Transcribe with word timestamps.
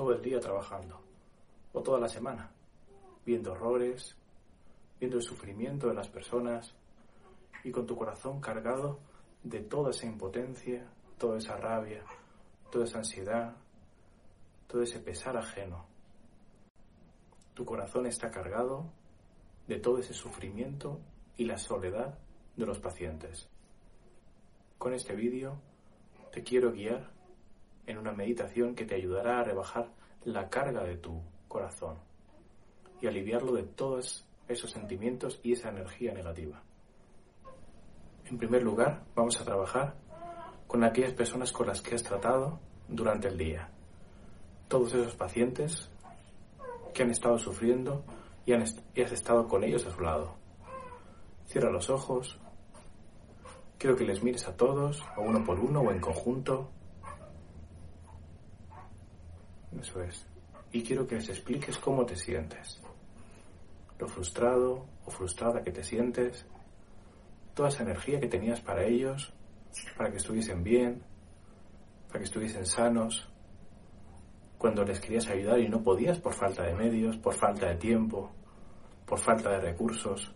Todo 0.00 0.14
el 0.14 0.22
día 0.22 0.40
trabajando, 0.40 0.98
o 1.74 1.82
toda 1.82 2.00
la 2.00 2.08
semana, 2.08 2.50
viendo 3.26 3.52
horrores, 3.52 4.16
viendo 4.98 5.18
el 5.18 5.22
sufrimiento 5.22 5.88
de 5.88 5.94
las 5.94 6.08
personas 6.08 6.74
y 7.64 7.70
con 7.70 7.84
tu 7.84 7.94
corazón 7.96 8.40
cargado 8.40 8.98
de 9.42 9.60
toda 9.60 9.90
esa 9.90 10.06
impotencia, 10.06 10.90
toda 11.18 11.36
esa 11.36 11.58
rabia, 11.58 12.02
toda 12.72 12.86
esa 12.86 12.96
ansiedad, 13.00 13.54
todo 14.66 14.80
ese 14.80 15.00
pesar 15.00 15.36
ajeno. 15.36 15.84
Tu 17.52 17.66
corazón 17.66 18.06
está 18.06 18.30
cargado 18.30 18.90
de 19.68 19.80
todo 19.80 19.98
ese 19.98 20.14
sufrimiento 20.14 20.98
y 21.36 21.44
la 21.44 21.58
soledad 21.58 22.18
de 22.56 22.64
los 22.64 22.78
pacientes. 22.78 23.50
Con 24.78 24.94
este 24.94 25.14
vídeo 25.14 25.60
te 26.32 26.42
quiero 26.42 26.72
guiar 26.72 27.10
en 27.90 27.98
una 27.98 28.12
meditación 28.12 28.74
que 28.74 28.84
te 28.84 28.94
ayudará 28.94 29.40
a 29.40 29.44
rebajar 29.44 29.90
la 30.24 30.48
carga 30.48 30.84
de 30.84 30.96
tu 30.96 31.22
corazón 31.48 31.98
y 33.00 33.06
aliviarlo 33.06 33.52
de 33.52 33.62
todos 33.62 34.26
esos 34.48 34.70
sentimientos 34.70 35.40
y 35.42 35.52
esa 35.52 35.70
energía 35.70 36.12
negativa. 36.12 36.62
En 38.26 38.38
primer 38.38 38.62
lugar, 38.62 39.04
vamos 39.14 39.40
a 39.40 39.44
trabajar 39.44 39.96
con 40.66 40.84
aquellas 40.84 41.14
personas 41.14 41.52
con 41.52 41.66
las 41.66 41.82
que 41.82 41.94
has 41.94 42.02
tratado 42.02 42.60
durante 42.88 43.28
el 43.28 43.36
día. 43.36 43.70
Todos 44.68 44.94
esos 44.94 45.16
pacientes 45.16 45.90
que 46.94 47.02
han 47.02 47.10
estado 47.10 47.38
sufriendo 47.38 48.04
y, 48.46 48.52
has 48.52 49.12
estado 49.12 49.48
con 49.48 49.64
ellos 49.64 49.86
a 49.86 49.90
su 49.90 50.00
lado. 50.00 50.34
Cierra 51.46 51.70
los 51.70 51.90
ojos. 51.90 52.38
Quiero 53.78 53.96
que 53.96 54.04
les 54.04 54.22
mires 54.22 54.46
a 54.46 54.56
todos, 54.56 55.02
a 55.16 55.20
uno 55.20 55.44
por 55.44 55.58
uno 55.58 55.80
o 55.80 55.90
en 55.90 56.00
conjunto. 56.00 56.70
Eso 59.78 60.02
es. 60.02 60.26
Y 60.72 60.82
quiero 60.82 61.06
que 61.06 61.16
les 61.16 61.28
expliques 61.28 61.78
cómo 61.78 62.04
te 62.04 62.16
sientes. 62.16 62.80
Lo 63.98 64.08
frustrado 64.08 64.86
o 65.04 65.10
frustrada 65.10 65.62
que 65.62 65.72
te 65.72 65.82
sientes. 65.82 66.46
Toda 67.54 67.68
esa 67.68 67.82
energía 67.82 68.20
que 68.20 68.28
tenías 68.28 68.60
para 68.60 68.84
ellos, 68.84 69.32
para 69.96 70.10
que 70.10 70.16
estuviesen 70.16 70.62
bien, 70.62 71.02
para 72.08 72.20
que 72.20 72.24
estuviesen 72.24 72.66
sanos. 72.66 73.28
Cuando 74.58 74.84
les 74.84 75.00
querías 75.00 75.28
ayudar 75.28 75.58
y 75.60 75.68
no 75.68 75.82
podías 75.82 76.18
por 76.18 76.34
falta 76.34 76.64
de 76.64 76.74
medios, 76.74 77.16
por 77.16 77.34
falta 77.34 77.68
de 77.68 77.76
tiempo, 77.76 78.30
por 79.06 79.18
falta 79.18 79.50
de 79.50 79.60
recursos. 79.60 80.34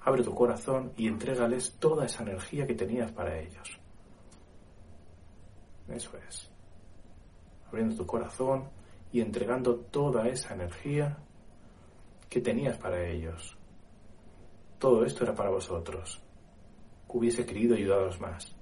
Abre 0.00 0.22
tu 0.22 0.34
corazón 0.34 0.92
y 0.96 1.06
entrégales 1.06 1.76
toda 1.78 2.06
esa 2.06 2.22
energía 2.22 2.66
que 2.66 2.74
tenías 2.74 3.12
para 3.12 3.38
ellos. 3.38 3.78
Eso 5.88 6.16
es 6.28 6.57
abriendo 7.68 7.96
tu 7.96 8.06
corazón 8.06 8.68
y 9.12 9.20
entregando 9.20 9.76
toda 9.76 10.28
esa 10.28 10.54
energía 10.54 11.18
que 12.28 12.40
tenías 12.40 12.76
para 12.76 13.06
ellos. 13.06 13.56
Todo 14.78 15.04
esto 15.04 15.24
era 15.24 15.34
para 15.34 15.50
vosotros. 15.50 16.20
Hubiese 17.08 17.46
querido 17.46 17.74
ayudaros 17.74 18.20
más. 18.20 18.54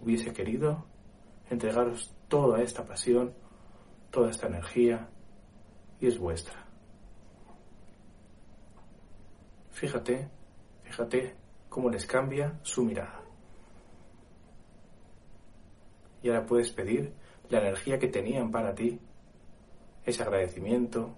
Hubiese 0.00 0.32
querido 0.32 0.84
entregaros 1.48 2.14
toda 2.28 2.62
esta 2.62 2.84
pasión, 2.84 3.34
toda 4.10 4.30
esta 4.30 4.46
energía, 4.46 5.08
y 6.00 6.06
es 6.06 6.18
vuestra. 6.18 6.66
Fíjate, 9.70 10.28
fíjate 10.82 11.36
cómo 11.68 11.90
les 11.90 12.06
cambia 12.06 12.58
su 12.62 12.84
mirada. 12.84 13.22
Y 16.22 16.28
ahora 16.28 16.44
puedes 16.46 16.70
pedir 16.70 17.14
la 17.50 17.58
energía 17.58 17.98
que 17.98 18.08
tenían 18.08 18.50
para 18.50 18.74
ti, 18.74 18.98
ese 20.04 20.22
agradecimiento, 20.22 21.14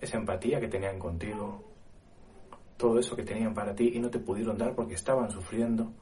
esa 0.00 0.16
empatía 0.16 0.60
que 0.60 0.68
tenían 0.68 0.98
contigo, 0.98 1.64
todo 2.76 2.98
eso 2.98 3.14
que 3.16 3.24
tenían 3.24 3.52
para 3.52 3.74
ti 3.74 3.92
y 3.94 4.00
no 4.00 4.08
te 4.08 4.20
pudieron 4.20 4.56
dar 4.56 4.74
porque 4.74 4.94
estaban 4.94 5.30
sufriendo, 5.30 5.92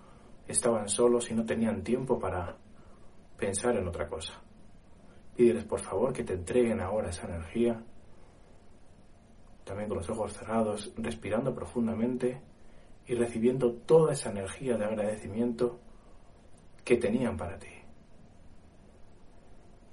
estaban 0.46 0.88
solos 0.88 1.30
y 1.30 1.34
no 1.34 1.44
tenían 1.44 1.82
tiempo 1.82 2.18
para 2.18 2.56
pensar 3.36 3.76
en 3.76 3.88
otra 3.88 4.08
cosa. 4.08 4.34
Pídeles 5.34 5.64
por 5.64 5.80
favor 5.80 6.12
que 6.12 6.24
te 6.24 6.34
entreguen 6.34 6.80
ahora 6.80 7.08
esa 7.08 7.26
energía, 7.26 7.82
también 9.64 9.88
con 9.88 9.98
los 9.98 10.10
ojos 10.10 10.34
cerrados, 10.34 10.92
respirando 10.96 11.54
profundamente 11.54 12.40
y 13.06 13.14
recibiendo 13.14 13.72
toda 13.72 14.12
esa 14.12 14.30
energía 14.30 14.76
de 14.76 14.84
agradecimiento 14.84 15.80
que 16.84 16.96
tenían 16.96 17.36
para 17.36 17.58
ti. 17.58 17.77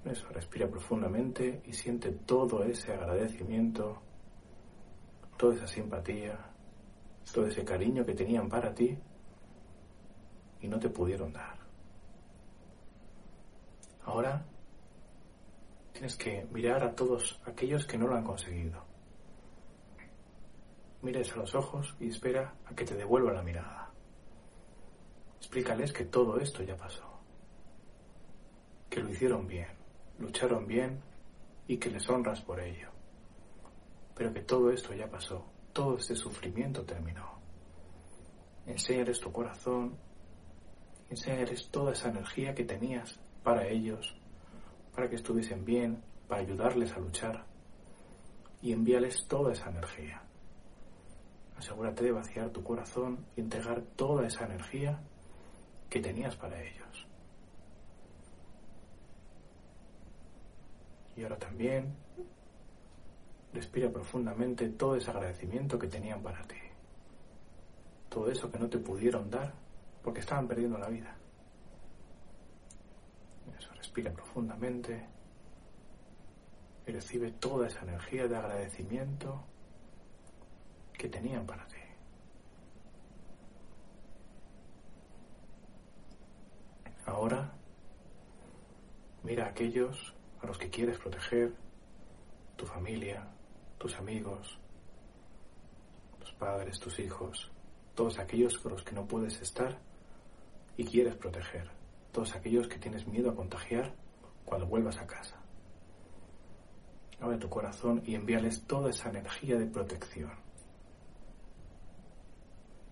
Eso, 0.06 0.30
respira 0.30 0.68
profundamente 0.68 1.64
y 1.66 1.74
siente 1.74 2.12
todo 2.12 2.64
ese 2.64 2.94
agradecimiento, 2.94 4.04
toda 5.36 5.56
esa 5.56 5.68
simpatía, 5.68 6.38
todo 7.34 7.48
ese 7.48 7.66
cariño 7.66 8.06
que 8.06 8.14
tenían 8.14 8.48
para 8.48 8.74
ti 8.74 8.96
y 10.62 10.68
no 10.68 10.78
te 10.78 10.90
pudieron 10.90 11.34
dar. 11.34 11.58
Ahora 14.04 14.46
tienes 15.92 16.16
que 16.16 16.46
mirar 16.52 16.84
a 16.84 16.94
todos 16.94 17.42
aquellos 17.44 17.88
que 17.88 17.98
no 17.98 18.06
lo 18.06 18.16
han 18.16 18.24
conseguido. 18.24 18.86
Mires 21.02 21.34
a 21.34 21.38
los 21.38 21.56
ojos 21.56 21.96
y 22.00 22.10
espera 22.10 22.54
a 22.66 22.76
que 22.76 22.86
te 22.86 22.94
devuelva 22.94 23.34
la 23.34 23.42
mirada. 23.42 23.92
Explícales 25.38 25.92
que 25.92 26.06
todo 26.06 26.40
esto 26.40 26.62
ya 26.62 26.78
pasó, 26.78 27.22
que 28.88 29.00
lo 29.00 29.10
hicieron 29.10 29.48
bien 29.48 29.75
lucharon 30.20 30.68
bien 30.68 31.02
y 31.68 31.78
que 31.78 31.90
les 31.90 32.09
honras 32.09 32.42
por 32.42 32.59
ello. 32.59 32.90
Pero 34.16 34.34
que 34.34 34.42
todo 34.42 34.72
esto 34.72 34.94
ya 34.94 35.09
pasó, 35.09 35.46
todo 35.74 35.98
este 35.98 36.16
sufrimiento 36.16 36.84
terminó. 36.84 37.40
Enséñales 38.66 39.20
tu 39.20 39.31
corazón, 39.31 39.98
enséñales 41.09 41.70
toda 41.70 41.94
esa 41.94 42.09
energía 42.09 42.56
que 42.56 42.64
tenías 42.64 43.20
para 43.44 43.68
ellos, 43.68 44.16
para 44.96 45.09
que 45.09 45.18
estuviesen 45.18 45.66
bien, 45.66 46.02
para 46.28 46.42
ayudarles 46.42 46.94
a 46.94 47.00
luchar, 47.00 47.46
y 48.62 48.72
envíales 48.72 49.28
toda 49.28 49.53
esa 49.53 49.70
energía. 49.70 50.24
Asegúrate 51.58 52.03
de 52.03 52.12
vaciar 52.12 52.50
tu 52.50 52.64
corazón 52.64 53.26
y 53.36 53.42
entregar 53.42 53.82
toda 53.96 54.28
esa 54.28 54.46
energía 54.46 55.00
que 55.90 56.00
tenías 56.00 56.36
para 56.36 56.62
ellos. 56.62 57.05
Y 61.16 61.24
ahora 61.24 61.38
también 61.38 61.96
respira 63.53 63.90
profundamente 63.90 64.70
todo 64.70 64.96
ese 64.96 65.09
agradecimiento 65.12 65.80
que 65.80 65.88
tenían 65.88 66.22
para 66.22 66.42
ti. 66.44 66.58
Todo 68.09 68.30
eso 68.30 68.52
que 68.52 68.59
no 68.59 68.70
te 68.70 68.80
pudieron 68.80 69.30
dar 69.30 69.53
porque 70.03 70.20
estaban 70.20 70.48
perdiendo 70.48 70.78
la 70.78 70.90
vida. 70.90 71.16
Eso, 73.58 73.73
respira 73.73 74.12
profundamente 74.12 75.06
y 76.85 76.91
recibe 76.91 77.32
toda 77.32 77.67
esa 77.67 77.82
energía 77.82 78.28
de 78.28 78.35
agradecimiento 78.35 79.44
que 80.94 81.09
tenían 81.09 81.46
para 81.46 81.66
ti. 81.67 81.76
Ahora 87.06 87.52
mira 89.23 89.46
a 89.46 89.50
aquellos 89.50 90.14
a 90.46 90.47
los 90.47 90.58
que 90.58 90.70
quieres 90.70 90.97
proteger, 91.00 91.53
tu 92.56 92.66
familia, 92.66 93.28
tus 93.78 93.96
amigos, 93.96 94.59
tus 96.20 96.32
padres, 96.34 96.80
tus 96.80 97.00
hijos, 97.00 97.52
todos 97.96 98.20
aquellos 98.20 98.58
con 98.59 98.74
los 98.74 98.84
que 98.84 98.94
no 98.94 99.06
puedes 99.08 99.42
estar 99.42 99.80
y 100.78 100.86
quieres 100.86 101.16
proteger, 101.16 101.70
todos 102.12 102.36
aquellos 102.36 102.68
que 102.68 102.78
tienes 102.78 103.08
miedo 103.08 103.32
a 103.32 103.36
contagiar 103.36 103.96
cuando 104.46 104.68
vuelvas 104.68 104.97
a 104.97 105.08
casa. 105.08 105.42
Abre 107.20 107.38
tu 107.38 107.50
corazón 107.50 108.03
y 108.06 108.14
envíales 108.16 108.64
toda 108.68 108.90
esa 108.91 109.09
energía 109.09 109.58
de 109.58 109.66
protección. 109.66 110.32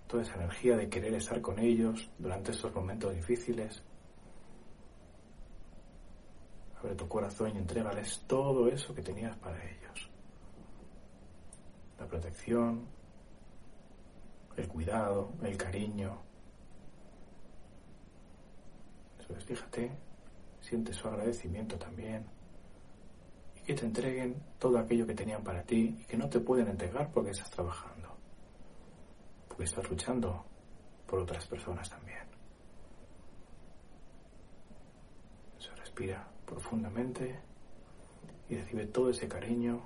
toda 0.07 0.23
esa 0.23 0.35
energía 0.35 0.77
de 0.77 0.89
querer 0.89 1.15
estar 1.15 1.41
con 1.41 1.57
ellos 1.57 2.07
durante 2.19 2.51
estos 2.51 2.71
momentos 2.75 3.15
difíciles. 3.15 3.81
Abre 6.83 6.95
tu 6.95 7.07
corazón 7.07 7.55
y 7.55 7.59
entrégales 7.59 8.25
todo 8.27 8.67
eso 8.67 8.93
que 8.93 9.01
tenías 9.01 9.37
para 9.37 9.57
ellos. 9.63 10.09
La 11.97 12.05
protección, 12.05 12.85
el 14.57 14.67
cuidado, 14.67 15.31
el 15.43 15.55
cariño. 15.55 16.21
Eso 19.17 19.33
es, 19.33 19.45
fíjate, 19.45 19.91
siente 20.59 20.91
su 20.91 21.07
agradecimiento 21.07 21.77
también. 21.77 22.25
Y 23.55 23.61
que 23.61 23.75
te 23.75 23.85
entreguen 23.85 24.43
todo 24.59 24.77
aquello 24.77 25.07
que 25.07 25.15
tenían 25.15 25.41
para 25.41 25.63
ti 25.63 25.95
y 26.01 26.03
que 26.03 26.17
no 26.17 26.27
te 26.27 26.41
pueden 26.41 26.67
entregar 26.67 27.09
porque 27.13 27.31
estás 27.31 27.49
trabajando. 27.49 28.09
Porque 29.47 29.63
estás 29.63 29.89
luchando 29.89 30.43
por 31.07 31.19
otras 31.19 31.47
personas 31.47 31.89
también. 31.89 32.27
Se 35.59 35.73
respira 35.75 36.32
profundamente 36.53 37.39
y 38.47 38.55
recibe 38.55 38.85
todo 38.85 39.09
ese 39.09 39.27
cariño 39.27 39.81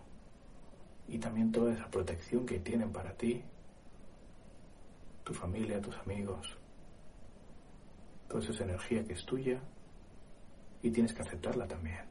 y 1.07 1.17
también 1.17 1.51
toda 1.51 1.73
esa 1.73 1.89
protección 1.89 2.45
que 2.45 2.59
tienen 2.59 2.91
para 2.91 3.13
ti 3.13 3.41
tu 5.23 5.33
familia, 5.33 5.81
tus 5.81 5.95
amigos, 5.97 6.57
toda 8.27 8.43
esa 8.43 8.63
energía 8.63 9.05
que 9.05 9.13
es 9.13 9.25
tuya 9.25 9.59
y 10.81 10.91
tienes 10.91 11.13
que 11.13 11.21
aceptarla 11.21 11.67
también. 11.67 12.05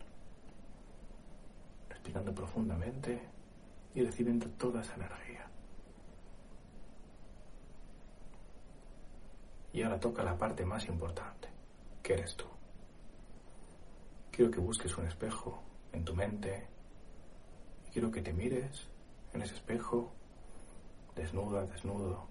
Respirando 1.91 2.35
profundamente 2.35 3.20
y 3.94 4.02
recibiendo 4.02 4.47
toda 4.50 4.81
esa 4.81 4.94
energía. 4.94 5.47
Y 9.73 9.82
ahora 9.82 10.00
toca 10.00 10.23
la 10.23 10.38
parte 10.38 10.64
más 10.64 10.87
importante, 10.88 11.49
que 12.02 12.14
eres 12.14 12.35
tú. 12.37 12.56
Quiero 14.37 14.50
que 14.50 14.61
busques 14.61 14.94
un 14.99 15.06
espejo 15.06 15.62
en 15.94 16.05
tu 16.05 16.15
mente. 16.15 16.69
Quiero 17.91 18.11
que 18.11 18.21
te 18.21 18.35
mires 18.35 18.87
en 19.33 19.41
ese 19.41 19.55
espejo, 19.55 20.12
desnuda, 21.15 21.65
desnudo, 21.65 22.29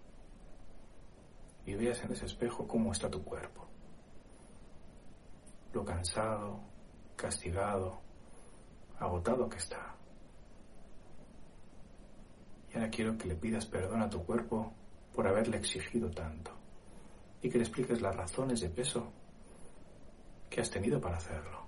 y 1.65 1.73
veas 1.73 2.03
en 2.03 2.11
ese 2.11 2.27
espejo 2.27 2.67
cómo 2.67 2.91
está 2.91 3.09
tu 3.09 3.23
cuerpo. 3.23 3.67
Lo 5.73 5.83
cansado, 5.83 6.59
castigado, 7.15 8.01
agotado 8.99 9.49
que 9.49 9.57
está. 9.57 9.95
Y 12.71 12.75
ahora 12.75 12.91
quiero 12.91 13.17
que 13.17 13.29
le 13.29 13.35
pidas 13.35 13.65
perdón 13.65 14.03
a 14.03 14.09
tu 14.11 14.23
cuerpo 14.23 14.71
por 15.15 15.27
haberle 15.27 15.57
exigido 15.57 16.11
tanto 16.11 16.51
y 17.41 17.49
que 17.49 17.57
le 17.57 17.63
expliques 17.63 17.99
las 17.99 18.15
razones 18.15 18.61
de 18.61 18.69
peso 18.69 19.11
que 20.51 20.61
has 20.61 20.69
tenido 20.69 21.01
para 21.01 21.17
hacerlo. 21.17 21.64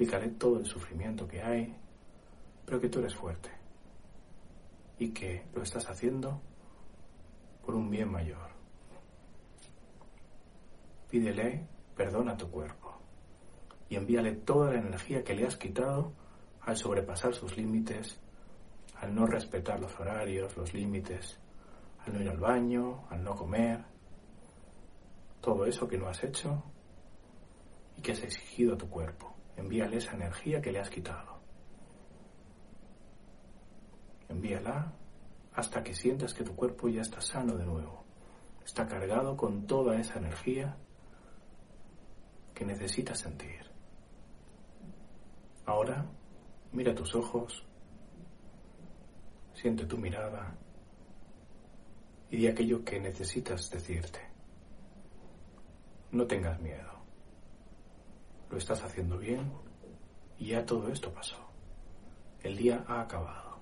Explícale 0.00 0.30
todo 0.30 0.58
el 0.58 0.64
sufrimiento 0.64 1.28
que 1.28 1.42
hay, 1.42 1.76
pero 2.64 2.80
que 2.80 2.88
tú 2.88 3.00
eres 3.00 3.14
fuerte 3.14 3.50
y 4.98 5.10
que 5.10 5.44
lo 5.52 5.62
estás 5.62 5.90
haciendo 5.90 6.40
por 7.62 7.74
un 7.74 7.90
bien 7.90 8.10
mayor. 8.10 8.48
Pídele 11.10 11.68
perdón 11.94 12.30
a 12.30 12.36
tu 12.38 12.50
cuerpo 12.50 12.98
y 13.90 13.96
envíale 13.96 14.36
toda 14.36 14.72
la 14.72 14.78
energía 14.78 15.22
que 15.22 15.34
le 15.34 15.46
has 15.46 15.58
quitado 15.58 16.14
al 16.62 16.78
sobrepasar 16.78 17.34
sus 17.34 17.58
límites, 17.58 18.18
al 19.02 19.14
no 19.14 19.26
respetar 19.26 19.80
los 19.80 20.00
horarios, 20.00 20.56
los 20.56 20.72
límites, 20.72 21.38
al 22.06 22.14
no 22.14 22.22
ir 22.22 22.30
al 22.30 22.38
baño, 22.38 23.04
al 23.10 23.22
no 23.22 23.36
comer, 23.36 23.84
todo 25.42 25.66
eso 25.66 25.86
que 25.86 25.98
no 25.98 26.08
has 26.08 26.24
hecho 26.24 26.62
y 27.98 28.00
que 28.00 28.12
has 28.12 28.22
exigido 28.22 28.72
a 28.72 28.78
tu 28.78 28.88
cuerpo. 28.88 29.36
Envíale 29.60 29.98
esa 29.98 30.14
energía 30.14 30.62
que 30.62 30.72
le 30.72 30.80
has 30.80 30.88
quitado. 30.88 31.38
Envíala 34.30 34.92
hasta 35.52 35.82
que 35.82 35.94
sientas 35.94 36.32
que 36.32 36.44
tu 36.44 36.56
cuerpo 36.56 36.88
ya 36.88 37.02
está 37.02 37.20
sano 37.20 37.56
de 37.56 37.66
nuevo. 37.66 38.02
Está 38.64 38.88
cargado 38.88 39.36
con 39.36 39.66
toda 39.66 40.00
esa 40.00 40.18
energía 40.18 40.76
que 42.54 42.64
necesitas 42.64 43.18
sentir. 43.18 43.70
Ahora, 45.66 46.06
mira 46.72 46.94
tus 46.94 47.14
ojos, 47.14 47.66
siente 49.52 49.84
tu 49.84 49.98
mirada 49.98 50.56
y 52.30 52.38
di 52.38 52.46
aquello 52.46 52.82
que 52.82 52.98
necesitas 52.98 53.70
decirte. 53.70 54.20
No 56.12 56.26
tengas 56.26 56.58
miedo. 56.60 56.99
Lo 58.50 58.58
estás 58.58 58.82
haciendo 58.82 59.16
bien 59.16 59.52
y 60.38 60.48
ya 60.48 60.66
todo 60.66 60.88
esto 60.88 61.12
pasó. 61.12 61.36
El 62.42 62.56
día 62.56 62.84
ha 62.88 63.02
acabado. 63.02 63.60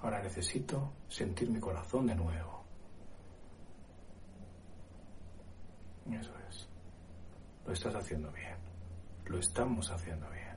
Ahora 0.00 0.22
necesito 0.22 0.92
sentir 1.08 1.50
mi 1.50 1.60
corazón 1.60 2.06
de 2.06 2.14
nuevo. 2.14 2.64
Eso 6.10 6.32
es. 6.48 6.68
Lo 7.66 7.72
estás 7.72 7.94
haciendo 7.94 8.32
bien. 8.32 8.56
Lo 9.26 9.38
estamos 9.38 9.90
haciendo 9.90 10.28
bien. 10.30 10.56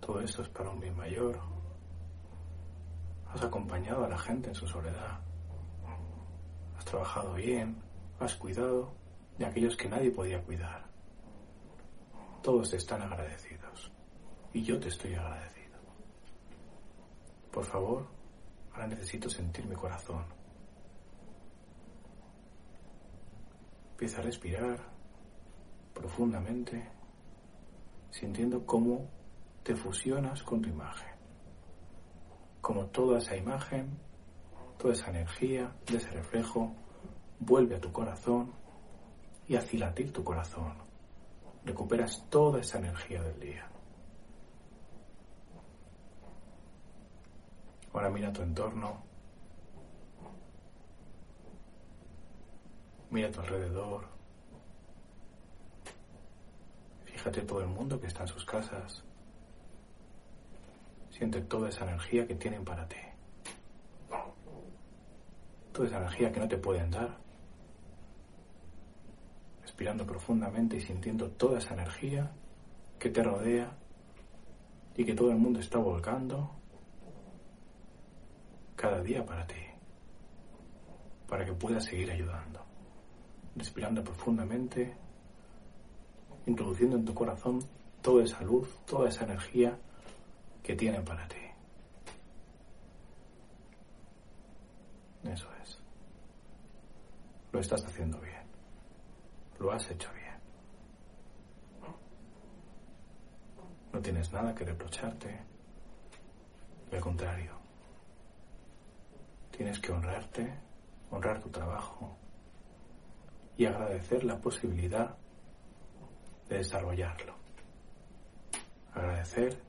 Todo 0.00 0.20
esto 0.20 0.42
es 0.42 0.48
para 0.48 0.70
un 0.70 0.80
bien 0.80 0.96
mayor. 0.96 1.40
Has 3.32 3.42
acompañado 3.42 4.04
a 4.04 4.08
la 4.08 4.18
gente 4.18 4.50
en 4.50 4.54
su 4.54 4.68
soledad. 4.68 5.20
Has 6.76 6.84
trabajado 6.84 7.34
bien. 7.34 7.82
Has 8.20 8.34
cuidado 8.36 9.01
de 9.38 9.46
aquellos 9.46 9.76
que 9.76 9.88
nadie 9.88 10.10
podía 10.10 10.42
cuidar. 10.42 10.86
Todos 12.42 12.72
están 12.72 13.02
agradecidos. 13.02 13.92
Y 14.52 14.62
yo 14.62 14.78
te 14.78 14.88
estoy 14.88 15.14
agradecido. 15.14 15.78
Por 17.50 17.64
favor, 17.64 18.06
ahora 18.72 18.86
necesito 18.86 19.28
sentir 19.30 19.66
mi 19.66 19.74
corazón 19.74 20.24
Empieza 24.02 24.20
a 24.20 24.24
respirar 24.24 24.80
profundamente, 25.94 26.90
sintiendo 28.10 28.66
cómo 28.66 29.08
te 29.62 29.76
fusionas 29.76 30.42
con 30.42 30.60
tu 30.60 30.68
imagen. 30.68 31.14
Como 32.60 32.86
toda 32.86 33.18
esa 33.18 33.36
imagen, 33.36 33.96
toda 34.76 34.94
esa 34.94 35.10
energía 35.10 35.72
de 35.86 35.98
ese 35.98 36.10
reflejo 36.10 36.74
vuelve 37.38 37.76
a 37.76 37.80
tu 37.80 37.92
corazón 37.92 38.52
y 39.52 39.56
hace 39.56 39.76
latir 39.76 40.10
tu 40.14 40.24
corazón. 40.24 40.72
Recuperas 41.62 42.24
toda 42.30 42.58
esa 42.58 42.78
energía 42.78 43.22
del 43.22 43.38
día. 43.38 43.68
Ahora 47.92 48.08
mira 48.08 48.32
tu 48.32 48.40
entorno 48.40 49.02
Mira 53.10 53.28
a 53.28 53.30
tu 53.30 53.40
alrededor. 53.40 54.06
Fíjate 57.04 57.42
todo 57.42 57.60
el 57.60 57.66
mundo 57.66 58.00
que 58.00 58.06
está 58.06 58.22
en 58.22 58.28
sus 58.28 58.46
casas. 58.46 59.04
Siente 61.10 61.42
toda 61.42 61.68
esa 61.68 61.84
energía 61.84 62.26
que 62.26 62.36
tienen 62.36 62.64
para 62.64 62.88
ti. 62.88 62.96
Toda 65.74 65.88
esa 65.88 65.98
energía 65.98 66.32
que 66.32 66.40
no 66.40 66.48
te 66.48 66.56
pueden 66.56 66.90
dar. 66.90 67.22
Respirando 69.82 70.06
profundamente 70.06 70.76
y 70.76 70.80
sintiendo 70.80 71.28
toda 71.32 71.58
esa 71.58 71.74
energía 71.74 72.30
que 73.00 73.10
te 73.10 73.20
rodea 73.20 73.76
y 74.96 75.04
que 75.04 75.12
todo 75.12 75.32
el 75.32 75.38
mundo 75.38 75.58
está 75.58 75.78
volcando 75.78 76.52
cada 78.76 79.02
día 79.02 79.26
para 79.26 79.44
ti, 79.44 79.56
para 81.26 81.44
que 81.44 81.52
puedas 81.52 81.84
seguir 81.84 82.12
ayudando 82.12 82.64
respirando 83.56 84.02
profundamente, 84.04 84.94
introduciendo 86.46 86.96
en 86.96 87.04
tu 87.04 87.12
corazón 87.12 87.58
toda 88.00 88.24
esa 88.24 88.40
luz, 88.42 88.68
toda 88.86 89.08
esa 89.08 89.24
energía 89.24 89.76
que 90.62 90.76
tienen 90.76 91.04
para 91.04 91.26
ti. 91.26 91.36
Eso 95.24 95.48
es. 95.60 95.78
Lo 97.52 97.60
estás 97.60 97.84
haciendo 97.84 98.20
bien. 98.20 98.41
Lo 99.62 99.70
has 99.70 99.88
hecho 99.92 100.10
bien. 100.12 100.34
No 103.92 104.00
tienes 104.02 104.32
nada 104.32 104.52
que 104.52 104.64
reprocharte. 104.64 105.40
Al 106.90 107.00
contrario. 107.00 107.52
Tienes 109.52 109.78
que 109.78 109.92
honrarte, 109.92 110.52
honrar 111.12 111.40
tu 111.40 111.48
trabajo, 111.50 112.16
y 113.56 113.64
agradecer 113.64 114.24
la 114.24 114.36
posibilidad 114.40 115.16
de 116.48 116.58
desarrollarlo. 116.58 117.36
Agradecer 118.94 119.62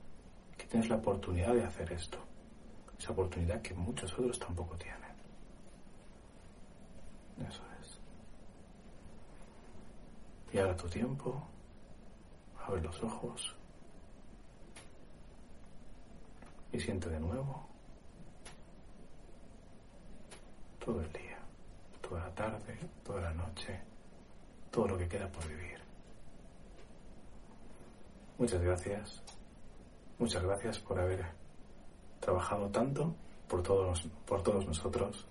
que 0.58 0.66
tienes 0.66 0.88
la 0.88 0.96
oportunidad 0.96 1.54
de 1.54 1.62
hacer 1.62 1.92
esto, 1.92 2.18
esa 2.98 3.12
oportunidad 3.12 3.62
que 3.62 3.74
muchos 3.74 4.12
otros 4.14 4.40
tampoco 4.40 4.76
tienen. 4.76 5.14
Eso 7.48 7.62
es. 7.68 7.73
Y 10.54 10.58
ahora 10.60 10.76
tu 10.76 10.88
tiempo, 10.88 11.42
abre 12.64 12.80
los 12.80 13.02
ojos 13.02 13.56
y 16.70 16.78
siente 16.78 17.08
de 17.08 17.18
nuevo 17.18 17.66
todo 20.78 21.00
el 21.00 21.12
día, 21.12 21.40
toda 22.00 22.28
la 22.28 22.34
tarde, 22.36 22.78
toda 23.02 23.22
la 23.22 23.34
noche, 23.34 23.80
todo 24.70 24.86
lo 24.86 24.96
que 24.96 25.08
queda 25.08 25.26
por 25.28 25.44
vivir. 25.48 25.80
Muchas 28.38 28.62
gracias, 28.62 29.22
muchas 30.20 30.44
gracias 30.44 30.78
por 30.78 31.00
haber 31.00 31.24
trabajado 32.20 32.68
tanto 32.68 33.12
por 33.48 33.60
todos, 33.60 34.08
por 34.24 34.40
todos 34.44 34.64
nosotros. 34.68 35.26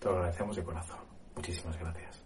Te 0.00 0.06
lo 0.06 0.12
agradecemos 0.12 0.56
de 0.56 0.64
corazón. 0.64 1.00
Muchísimas 1.34 1.78
gracias. 1.78 2.25